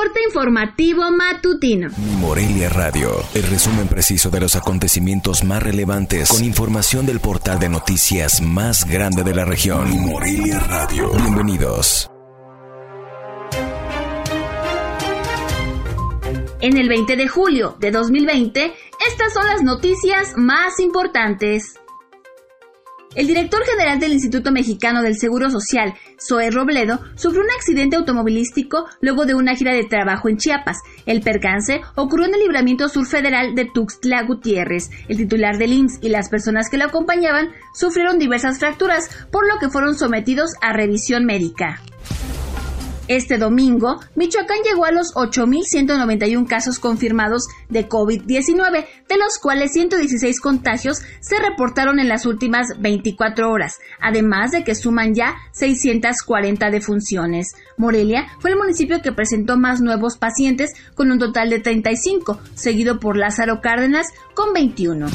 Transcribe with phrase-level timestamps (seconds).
[0.00, 1.90] Corte informativo matutino.
[2.20, 7.68] Morelia Radio, el resumen preciso de los acontecimientos más relevantes con información del portal de
[7.68, 9.90] noticias más grande de la región.
[10.00, 11.10] Morelia Radio.
[11.12, 12.10] Bienvenidos.
[16.62, 18.72] En el 20 de julio de 2020,
[19.06, 21.79] estas son las noticias más importantes.
[23.16, 28.86] El director general del Instituto Mexicano del Seguro Social, Zoe Robledo, sufrió un accidente automovilístico
[29.00, 30.78] luego de una gira de trabajo en Chiapas.
[31.06, 34.90] El percance ocurrió en el libramiento sur federal de Tuxtla Gutiérrez.
[35.08, 39.58] El titular del IMSS y las personas que lo acompañaban sufrieron diversas fracturas, por lo
[39.58, 41.82] que fueron sometidos a revisión médica.
[43.10, 50.40] Este domingo, Michoacán llegó a los 8.191 casos confirmados de COVID-19, de los cuales 116
[50.40, 57.48] contagios se reportaron en las últimas 24 horas, además de que suman ya 640 defunciones.
[57.76, 63.00] Morelia fue el municipio que presentó más nuevos pacientes con un total de 35, seguido
[63.00, 65.08] por Lázaro Cárdenas con 21.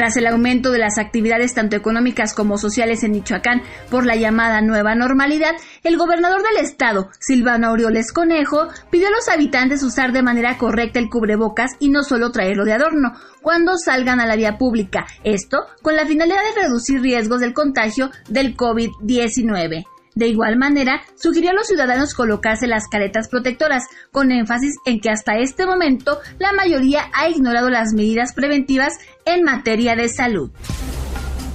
[0.00, 4.62] Tras el aumento de las actividades tanto económicas como sociales en Michoacán por la llamada
[4.62, 10.22] nueva normalidad, el gobernador del estado, Silvano Aureoles Conejo, pidió a los habitantes usar de
[10.22, 13.12] manera correcta el cubrebocas y no solo traerlo de adorno
[13.42, 18.10] cuando salgan a la vía pública, esto con la finalidad de reducir riesgos del contagio
[18.26, 19.84] del COVID-19.
[20.20, 25.08] De igual manera, sugirió a los ciudadanos colocarse las caretas protectoras, con énfasis en que
[25.08, 28.92] hasta este momento la mayoría ha ignorado las medidas preventivas
[29.24, 30.50] en materia de salud.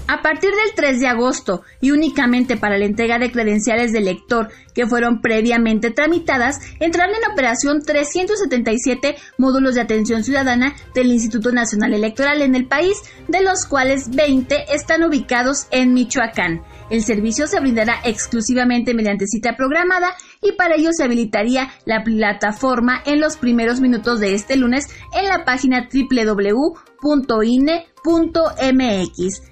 [0.07, 4.49] A partir del 3 de agosto y únicamente para la entrega de credenciales de lector
[4.75, 11.93] que fueron previamente tramitadas, entrarán en operación 377 módulos de atención ciudadana del Instituto Nacional
[11.93, 12.97] Electoral en el país,
[13.27, 16.61] de los cuales 20 están ubicados en Michoacán.
[16.91, 20.09] El servicio se brindará exclusivamente mediante cita programada
[20.45, 25.27] y para ello se habilitaría la plataforma en los primeros minutos de este lunes en
[25.27, 26.71] la página www.ine.mx.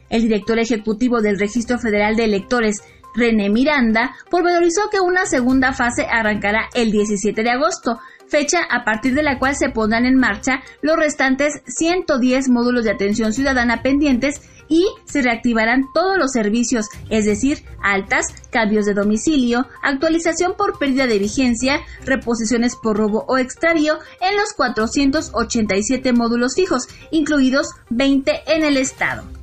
[0.09, 2.83] El director ejecutivo del Registro Federal de Electores,
[3.16, 9.14] René Miranda, pormenorizó que una segunda fase arrancará el 17 de agosto, fecha a partir
[9.14, 14.42] de la cual se pondrán en marcha los restantes 110 módulos de atención ciudadana pendientes
[14.68, 21.06] y se reactivarán todos los servicios, es decir, altas, cambios de domicilio, actualización por pérdida
[21.06, 28.64] de vigencia, reposiciones por robo o extravío en los 487 módulos fijos, incluidos 20 en
[28.64, 29.42] el estado.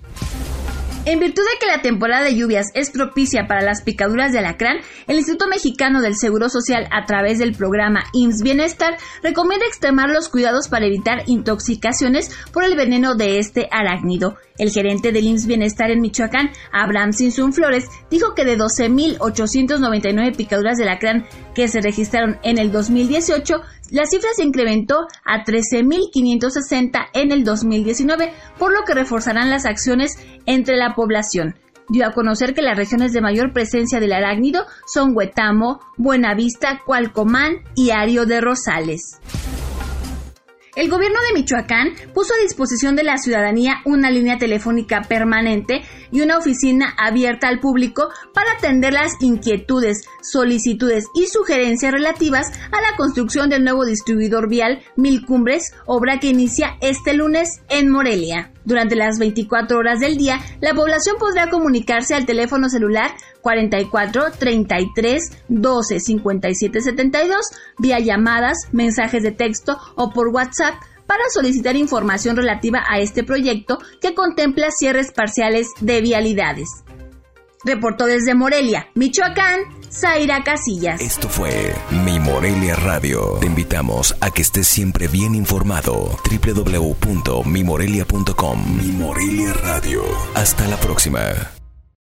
[1.06, 4.80] En virtud de que la temporada de lluvias es propicia para las picaduras de alacrán,
[5.06, 10.28] el Instituto Mexicano del Seguro Social, a través del programa IMSS Bienestar, recomienda extremar los
[10.28, 14.36] cuidados para evitar intoxicaciones por el veneno de este arácnido.
[14.58, 20.76] El gerente del IMSS Bienestar en Michoacán, Abraham Sinsun Flores, dijo que de 12.899 picaduras
[20.76, 21.24] de alacrán
[21.54, 28.32] que se registraron en el 2018, la cifra se incrementó a 13.560 en el 2019,
[28.58, 30.16] por lo que reforzarán las acciones
[30.50, 31.54] entre la población.
[31.88, 37.62] Dio a conocer que las regiones de mayor presencia del arácnido son Huetamo, Buenavista, Cualcomán
[37.74, 39.18] y Ario de Rosales.
[40.76, 46.20] El gobierno de Michoacán puso a disposición de la ciudadanía una línea telefónica permanente y
[46.20, 52.96] una oficina abierta al público para atender las inquietudes, solicitudes y sugerencias relativas a la
[52.96, 58.49] construcción del nuevo distribuidor vial Mil Cumbres, obra que inicia este lunes en Morelia.
[58.64, 63.10] Durante las 24 horas del día, la población podrá comunicarse al teléfono celular
[63.40, 67.46] 44 33 12 57 72
[67.78, 70.74] vía llamadas, mensajes de texto o por WhatsApp
[71.06, 76.68] para solicitar información relativa a este proyecto que contempla cierres parciales de vialidades.
[77.64, 79.60] Reportó desde Morelia, Michoacán,
[79.90, 81.00] Zaira Casillas.
[81.00, 81.74] Esto fue
[82.30, 83.38] Morelia Radio.
[83.40, 86.16] Te invitamos a que estés siempre bien informado.
[86.30, 90.04] www.mimorelia.com Mi Morelia Radio.
[90.34, 91.59] Hasta la próxima.